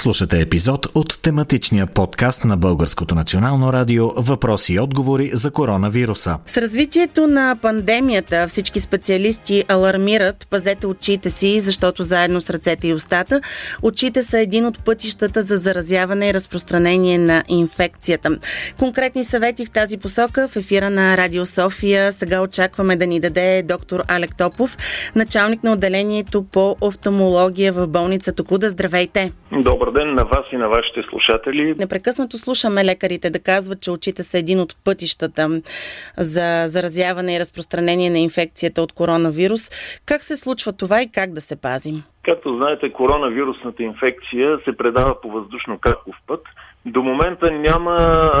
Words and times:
Слушате 0.00 0.40
епизод 0.40 0.86
от 0.94 1.18
тематичния 1.22 1.86
подкаст 1.86 2.44
на 2.44 2.56
Българското 2.56 3.14
национално 3.14 3.72
радио 3.72 4.08
Въпроси 4.08 4.72
и 4.72 4.80
отговори 4.80 5.30
за 5.34 5.50
коронавируса. 5.50 6.38
С 6.46 6.56
развитието 6.56 7.26
на 7.26 7.56
пандемията 7.62 8.48
всички 8.48 8.80
специалисти 8.80 9.64
алармират 9.68 10.46
пазете 10.50 10.86
очите 10.86 11.30
си, 11.30 11.60
защото 11.60 12.02
заедно 12.02 12.40
с 12.40 12.50
ръцете 12.50 12.88
и 12.88 12.94
устата, 12.94 13.40
очите 13.82 14.22
са 14.22 14.38
един 14.38 14.66
от 14.66 14.84
пътищата 14.84 15.42
за 15.42 15.56
заразяване 15.56 16.28
и 16.28 16.34
разпространение 16.34 17.18
на 17.18 17.44
инфекцията. 17.48 18.38
Конкретни 18.78 19.24
съвети 19.24 19.66
в 19.66 19.70
тази 19.70 19.98
посока 19.98 20.48
в 20.48 20.56
ефира 20.56 20.90
на 20.90 21.16
Радио 21.16 21.46
София 21.46 22.12
сега 22.12 22.40
очакваме 22.40 22.96
да 22.96 23.06
ни 23.06 23.20
даде 23.20 23.62
доктор 23.62 24.02
Алек 24.08 24.36
Топов, 24.36 24.76
началник 25.14 25.64
на 25.64 25.72
отделението 25.72 26.42
по 26.42 26.76
офтомология 26.80 27.72
в 27.72 27.86
болница 27.86 28.32
Токуда. 28.32 28.70
Здравейте! 28.70 29.32
Добър 29.52 29.90
ден 29.90 30.14
на 30.14 30.24
вас 30.24 30.46
и 30.52 30.56
на 30.56 30.68
вашите 30.68 31.02
слушатели. 31.02 31.74
Непрекъснато 31.78 32.38
слушаме 32.38 32.84
лекарите 32.84 33.30
да 33.30 33.42
казват, 33.42 33.80
че 33.80 33.90
очите 33.90 34.22
са 34.22 34.38
един 34.38 34.60
от 34.60 34.84
пътищата 34.84 35.62
за 36.16 36.68
заразяване 36.68 37.36
и 37.36 37.40
разпространение 37.40 38.10
на 38.10 38.18
инфекцията 38.18 38.82
от 38.82 38.92
коронавирус. 38.92 39.70
Как 40.06 40.22
се 40.22 40.36
случва 40.36 40.76
това 40.76 41.02
и 41.02 41.10
как 41.14 41.32
да 41.32 41.40
се 41.40 41.60
пазим? 41.60 42.02
Както 42.22 42.56
знаете, 42.56 42.92
коронавирусната 42.92 43.82
инфекция 43.82 44.58
се 44.64 44.76
предава 44.76 45.20
по 45.20 45.28
въздушно-краков 45.30 46.16
път. 46.26 46.42
До 46.86 47.02
момента 47.02 47.50
няма 47.50 47.96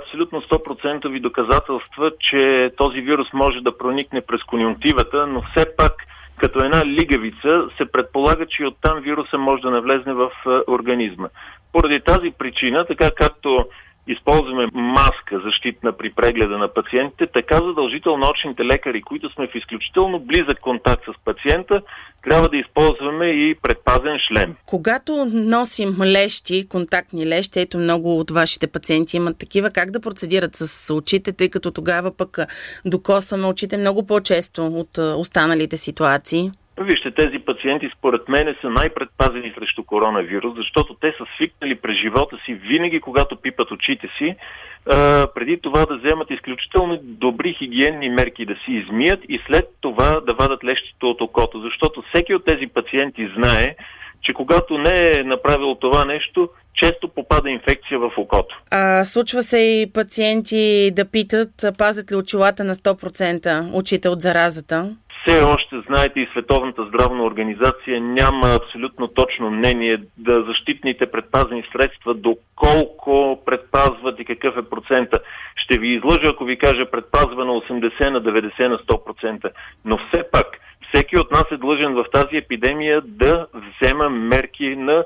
абсолютно 0.00 0.42
100% 0.42 1.20
доказателства, 1.20 2.10
че 2.30 2.70
този 2.76 3.00
вирус 3.00 3.28
може 3.32 3.60
да 3.60 3.78
проникне 3.78 4.20
през 4.20 4.42
конюнктивата, 4.42 5.26
но 5.26 5.42
все 5.42 5.76
пак– 5.76 5.92
като 6.38 6.64
една 6.64 6.84
лигавица, 6.84 7.68
се 7.76 7.92
предполага, 7.92 8.46
че 8.46 8.66
оттам 8.66 9.00
вируса 9.00 9.38
може 9.38 9.62
да 9.62 9.70
навлезне 9.70 10.12
в 10.12 10.30
организма. 10.68 11.28
Поради 11.72 12.00
тази 12.00 12.30
причина, 12.38 12.84
така 12.84 13.10
както 13.16 13.66
използваме 14.06 14.66
маска 14.72 15.40
защитна 15.44 15.92
при 15.92 16.10
прегледа 16.10 16.58
на 16.58 16.68
пациентите, 16.68 17.26
така 17.26 17.56
задължително 17.56 18.26
очните 18.30 18.64
лекари, 18.64 19.02
които 19.02 19.30
сме 19.30 19.46
в 19.46 19.54
изключително 19.54 20.20
близък 20.20 20.60
контакт 20.60 21.04
с 21.04 21.24
пациента, 21.24 21.82
трябва 22.22 22.48
да 22.48 22.56
използваме 22.56 23.26
и 23.26 23.54
предпазен 23.62 24.18
шлем. 24.28 24.54
Когато 24.66 25.28
носим 25.32 25.96
лещи, 26.02 26.68
контактни 26.68 27.26
лещи, 27.26 27.60
ето 27.60 27.78
много 27.78 28.18
от 28.18 28.30
вашите 28.30 28.66
пациенти 28.66 29.16
имат 29.16 29.38
такива, 29.38 29.70
как 29.70 29.90
да 29.90 30.00
процедират 30.00 30.56
с 30.56 30.94
очите, 30.94 31.32
тъй 31.32 31.48
като 31.48 31.70
тогава 31.70 32.16
пък 32.16 32.38
докосваме 32.84 33.46
очите 33.46 33.76
много 33.76 34.06
по-често 34.06 34.66
от 34.66 34.98
останалите 34.98 35.76
ситуации? 35.76 36.50
Вижте, 36.80 37.10
тези 37.10 37.38
пациенти 37.38 37.90
според 37.98 38.28
мен 38.28 38.56
са 38.60 38.70
най-предпазени 38.70 39.52
срещу 39.58 39.84
коронавирус, 39.84 40.56
защото 40.56 40.94
те 40.94 41.14
са 41.18 41.24
свикнали 41.36 41.74
през 41.74 41.96
живота 41.96 42.36
си 42.44 42.54
винаги, 42.54 43.00
когато 43.00 43.36
пипат 43.36 43.70
очите 43.70 44.08
си, 44.18 44.36
преди 45.34 45.60
това 45.62 45.86
да 45.86 45.96
вземат 45.96 46.30
изключително 46.30 46.98
добри 47.02 47.54
хигиенни 47.58 48.08
мерки 48.08 48.46
да 48.46 48.54
си 48.54 48.72
измият 48.72 49.20
и 49.28 49.40
след 49.46 49.64
това 49.80 50.20
да 50.20 50.34
вадат 50.34 50.64
лещите 50.64 51.06
от 51.06 51.20
окото, 51.20 51.60
защото 51.60 52.02
всеки 52.12 52.34
от 52.34 52.44
тези 52.44 52.66
пациенти 52.66 53.30
знае, 53.36 53.76
че 54.22 54.32
когато 54.32 54.78
не 54.78 55.10
е 55.18 55.24
направил 55.24 55.74
това 55.74 56.04
нещо, 56.04 56.48
често 56.74 57.08
попада 57.08 57.50
инфекция 57.50 57.98
в 57.98 58.10
окото. 58.16 58.62
А 58.70 59.04
случва 59.04 59.42
се 59.42 59.58
и 59.58 59.92
пациенти 59.94 60.90
да 60.92 61.10
питат, 61.10 61.50
пазят 61.78 62.12
ли 62.12 62.16
очилата 62.16 62.64
на 62.64 62.74
100% 62.74 63.74
очите 63.74 64.08
от 64.08 64.20
заразата? 64.20 64.96
Все 65.26 65.42
още, 65.42 65.80
знаете, 65.86 66.20
и 66.20 66.28
Световната 66.32 66.84
здравна 66.84 67.24
организация 67.24 68.00
няма 68.00 68.54
абсолютно 68.62 69.08
точно 69.08 69.50
мнение 69.50 69.98
да 70.18 70.42
защитните 70.42 71.10
предпазни 71.10 71.64
средства, 71.72 72.14
доколко 72.14 73.42
предпазват 73.46 74.20
и 74.20 74.24
какъв 74.24 74.56
е 74.56 74.70
процента. 74.70 75.18
Ще 75.56 75.78
ви 75.78 75.88
излъжа, 75.88 76.28
ако 76.28 76.44
ви 76.44 76.58
кажа 76.58 76.90
предпазва 76.90 77.44
на 77.44 77.52
80, 77.52 78.10
на 78.10 78.22
90, 78.22 78.68
на 78.68 78.78
100%. 78.78 79.50
Но 79.84 79.98
все 79.98 80.30
пак, 80.32 80.46
всеки 80.92 81.18
от 81.18 81.30
нас 81.30 81.44
е 81.52 81.56
длъжен 81.56 81.94
в 81.94 82.04
тази 82.12 82.36
епидемия 82.36 83.00
да 83.04 83.46
взема 83.54 84.08
мерки 84.08 84.76
на 84.76 85.04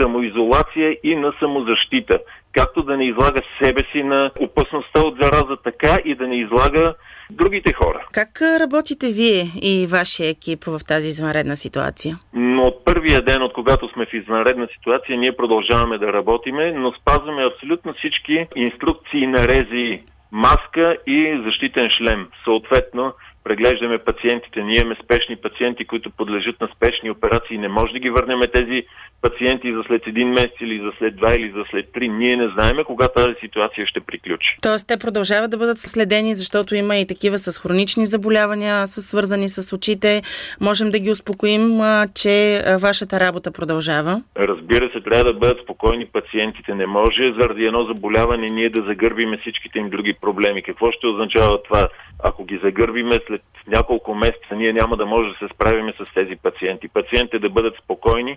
самоизолация 0.00 0.96
и 1.02 1.16
на 1.16 1.32
самозащита. 1.40 2.18
Както 2.52 2.82
да 2.82 2.96
не 2.96 3.04
излага 3.08 3.40
себе 3.62 3.82
си 3.92 4.02
на 4.02 4.30
опасността 4.40 5.00
от 5.00 5.16
зараза, 5.22 5.56
така 5.64 5.98
и 6.04 6.14
да 6.14 6.26
не 6.26 6.36
излага 6.36 6.94
другите 7.30 7.72
хора. 7.72 8.06
Как 8.12 8.42
работите 8.60 9.06
вие 9.12 9.42
и 9.62 9.86
вашия 9.86 10.28
екип 10.30 10.64
в 10.64 10.80
тази 10.88 11.08
извънредна 11.08 11.56
ситуация? 11.56 12.16
Но 12.34 12.62
от 12.62 12.84
първия 12.84 13.22
ден, 13.22 13.42
от 13.42 13.52
когато 13.52 13.88
сме 13.88 14.06
в 14.06 14.14
извънредна 14.14 14.68
ситуация, 14.78 15.18
ние 15.18 15.36
продължаваме 15.36 15.98
да 15.98 16.12
работиме, 16.12 16.72
но 16.72 16.92
спазваме 16.92 17.44
абсолютно 17.44 17.94
всички 17.94 18.46
инструкции 18.56 19.26
на 19.26 19.48
рези 19.48 20.02
маска 20.32 20.96
и 21.06 21.42
защитен 21.46 21.88
шлем. 21.98 22.28
Съответно, 22.44 23.12
преглеждаме 23.44 23.98
пациентите. 23.98 24.62
Ние 24.62 24.80
имаме 24.80 24.96
спешни 25.04 25.36
пациенти, 25.36 25.84
които 25.84 26.10
подлежат 26.10 26.60
на 26.60 26.68
спешни 26.76 27.10
операции. 27.10 27.58
Не 27.58 27.68
може 27.68 27.92
да 27.92 27.98
ги 27.98 28.10
върнем 28.10 28.40
тези 28.54 28.86
пациенти 29.26 29.72
за 29.72 29.82
след 29.86 30.06
един 30.06 30.28
месец 30.28 30.56
или 30.60 30.80
за 30.84 30.90
след 30.98 31.16
два 31.16 31.34
или 31.34 31.52
за 31.56 31.64
след 31.70 31.92
три. 31.92 32.08
Ние 32.08 32.36
не 32.36 32.48
знаеме 32.48 32.84
кога 32.84 33.08
тази 33.08 33.34
ситуация 33.40 33.86
ще 33.86 34.00
приключи. 34.00 34.56
Тоест 34.62 34.88
те 34.88 34.96
продължават 34.96 35.50
да 35.50 35.56
бъдат 35.56 35.78
следени, 35.78 36.34
защото 36.34 36.74
има 36.74 36.96
и 36.96 37.06
такива 37.06 37.38
с 37.38 37.58
хронични 37.62 38.06
заболявания, 38.06 38.86
са 38.86 39.02
свързани 39.02 39.48
с 39.48 39.72
очите. 39.76 40.22
Можем 40.60 40.90
да 40.90 40.98
ги 40.98 41.10
успокоим, 41.10 41.80
че 42.14 42.62
вашата 42.82 43.20
работа 43.20 43.52
продължава? 43.52 44.22
Разбира 44.36 44.90
се, 44.92 45.00
трябва 45.00 45.24
да 45.24 45.38
бъдат 45.38 45.62
спокойни 45.62 46.06
пациентите. 46.06 46.74
Не 46.74 46.86
може 46.86 47.32
заради 47.40 47.64
едно 47.64 47.84
заболяване 47.84 48.48
ние 48.50 48.70
да 48.70 48.82
загърбиме 48.82 49.38
всичките 49.38 49.78
им 49.78 49.90
други 49.90 50.14
проблеми. 50.20 50.62
Какво 50.62 50.92
ще 50.92 51.06
означава 51.06 51.62
това? 51.62 51.88
Ако 52.24 52.44
ги 52.44 52.60
загърбиме 52.64 53.20
след 53.26 53.42
няколко 53.66 54.14
месеца, 54.14 54.56
ние 54.56 54.72
няма 54.72 54.96
да 54.96 55.06
може 55.06 55.28
да 55.28 55.36
се 55.38 55.54
справиме 55.54 55.92
с 56.00 56.14
тези 56.14 56.36
пациенти. 56.42 56.88
Пациентите 56.88 57.38
да 57.38 57.50
бъдат 57.50 57.74
спокойни, 57.84 58.36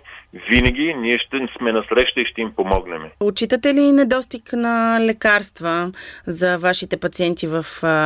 винаги 0.50 0.79
ние 0.82 1.18
ще 1.18 1.48
сме 1.58 1.72
насреща 1.72 2.20
и 2.20 2.26
ще 2.26 2.40
им 2.40 2.52
помогнем. 2.56 3.02
Отчитате 3.20 3.74
ли 3.74 3.92
недостиг 3.92 4.52
на 4.52 4.98
лекарства 5.00 5.92
за 6.26 6.58
вашите 6.58 7.00
пациенти 7.00 7.46
в 7.46 7.64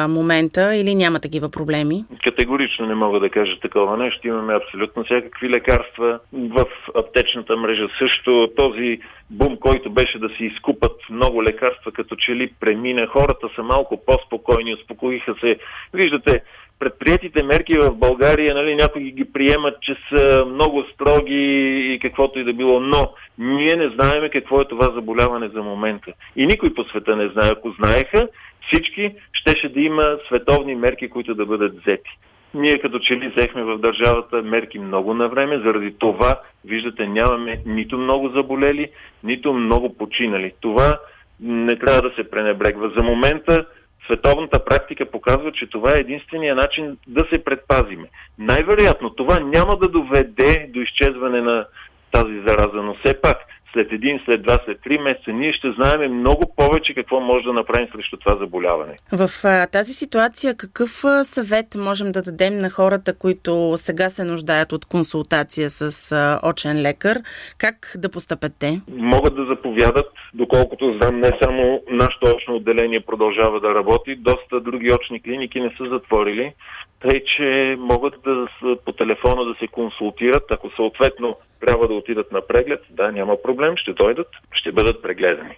момента 0.08 0.76
или 0.76 0.94
няма 0.94 1.20
такива 1.20 1.50
проблеми? 1.50 2.04
Категорично 2.24 2.86
не 2.86 2.94
мога 2.94 3.20
да 3.20 3.30
кажа 3.30 3.60
такова 3.60 3.96
нещо. 3.96 4.28
Имаме 4.28 4.54
абсолютно 4.54 5.04
всякакви 5.04 5.50
лекарства 5.50 6.18
в 6.32 6.64
аптечната 6.94 7.56
мрежа. 7.56 7.88
Също 7.98 8.48
този 8.56 8.98
бум, 9.30 9.56
който 9.56 9.90
беше 9.90 10.18
да 10.18 10.28
си 10.28 10.44
изкупат 10.44 10.96
много 11.10 11.42
лекарства, 11.42 11.92
като 11.92 12.16
че 12.16 12.32
ли 12.32 12.52
премина. 12.60 13.06
Хората 13.06 13.48
са 13.56 13.62
малко 13.62 14.02
по-спокойни, 14.06 14.74
успокоиха 14.74 15.34
се. 15.40 15.56
Виждате, 15.94 16.42
предприятите 16.78 17.42
мерки 17.42 17.78
в 17.78 17.94
България, 17.94 18.54
нали, 18.54 18.74
някои 18.74 19.12
ги 19.12 19.32
приемат, 19.32 19.80
че 19.80 19.96
са 20.08 20.44
много 20.44 20.84
строги 20.94 21.94
и 21.94 21.98
каквото 22.02 22.38
и 22.38 22.44
да 22.44 22.52
било, 22.52 22.80
но 22.80 23.12
ние 23.38 23.76
не 23.76 23.88
знаеме 23.88 24.30
какво 24.30 24.60
е 24.60 24.68
това 24.68 24.92
заболяване 24.94 25.48
за 25.48 25.62
момента. 25.62 26.12
И 26.36 26.46
никой 26.46 26.74
по 26.74 26.84
света 26.84 27.16
не 27.16 27.28
знае. 27.28 27.50
Ако 27.52 27.70
знаеха, 27.70 28.28
всички 28.66 29.14
щеше 29.32 29.68
да 29.68 29.80
има 29.80 30.18
световни 30.26 30.74
мерки, 30.74 31.08
които 31.08 31.34
да 31.34 31.46
бъдат 31.46 31.72
взети. 31.80 32.10
Ние 32.54 32.78
като 32.78 32.98
че 32.98 33.14
ли 33.14 33.28
взехме 33.28 33.62
в 33.64 33.78
държавата 33.78 34.42
мерки 34.42 34.78
много 34.78 35.14
на 35.14 35.28
време, 35.28 35.58
заради 35.58 35.94
това, 35.98 36.38
виждате, 36.64 37.06
нямаме 37.06 37.62
нито 37.66 37.98
много 37.98 38.28
заболели, 38.28 38.88
нито 39.24 39.52
много 39.52 39.96
починали. 39.96 40.52
Това 40.60 40.98
не 41.40 41.78
трябва 41.78 42.02
да 42.02 42.14
се 42.14 42.30
пренебрегва. 42.30 42.92
За 42.96 43.02
момента 43.02 43.66
световната 44.06 44.64
практика 44.64 45.10
показва, 45.10 45.52
че 45.52 45.70
това 45.70 45.90
е 45.96 46.00
единствения 46.00 46.54
начин 46.54 46.96
да 47.06 47.26
се 47.30 47.44
предпазиме. 47.44 48.08
Най-вероятно 48.38 49.10
това 49.10 49.40
няма 49.40 49.76
да 49.76 49.88
доведе 49.88 50.66
до 50.68 50.80
изчезване 50.80 51.40
на 51.40 51.66
тази 52.12 52.40
зараза, 52.46 52.82
но 52.82 52.94
все 52.94 53.20
пак 53.20 53.36
след 53.74 53.92
един, 53.92 54.20
след 54.24 54.42
два, 54.42 54.58
след 54.64 54.80
три 54.80 54.98
месеца, 54.98 55.32
ние 55.32 55.52
ще 55.52 55.72
знаем 55.72 56.12
много 56.12 56.52
повече 56.56 56.94
какво 56.94 57.20
може 57.20 57.44
да 57.44 57.52
направим 57.52 57.88
срещу 57.94 58.16
това 58.16 58.36
заболяване. 58.36 58.96
В 59.12 59.30
а, 59.44 59.66
тази 59.66 59.92
ситуация 59.92 60.56
какъв 60.56 60.90
съвет 61.22 61.66
можем 61.76 62.12
да 62.12 62.22
дадем 62.22 62.58
на 62.58 62.70
хората, 62.70 63.18
които 63.18 63.72
сега 63.76 64.10
се 64.10 64.24
нуждаят 64.24 64.72
от 64.72 64.84
консултация 64.84 65.70
с 65.70 66.12
а, 66.12 66.40
очен 66.50 66.82
лекар? 66.82 67.16
Как 67.58 67.76
да 67.98 68.10
постъпят 68.10 68.52
те? 68.60 68.80
Могат 68.96 69.34
да 69.36 69.44
заповядат, 69.44 70.06
доколкото 70.34 70.98
знам, 71.00 71.20
не 71.20 71.30
само 71.42 71.82
нашето 71.90 72.26
очно 72.36 72.54
отделение 72.54 73.00
продължава 73.00 73.60
да 73.60 73.74
работи, 73.74 74.16
доста 74.16 74.60
други 74.60 74.92
очни 74.92 75.22
клиники 75.22 75.60
не 75.60 75.74
са 75.78 75.88
затворили, 75.88 76.52
тъй 77.00 77.24
че 77.24 77.76
могат 77.78 78.14
да 78.24 78.46
по 78.84 78.92
телефона 78.92 79.44
да 79.44 79.54
се 79.58 79.66
консултират, 79.66 80.44
ако 80.50 80.70
съответно 80.76 81.36
трябва 81.60 81.88
да 81.88 81.94
отидат 81.94 82.32
на 82.32 82.40
преглед, 82.40 82.80
да, 82.90 83.12
няма 83.12 83.36
проблем, 83.64 83.76
ще 83.76 83.92
дойдат, 83.92 84.28
ще 84.52 84.72
бъдат 84.72 85.02
прегледани. 85.02 85.50